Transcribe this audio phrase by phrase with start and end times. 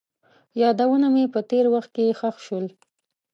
[0.61, 2.65] یادونه مې په تېر وخت کې ښخ شول.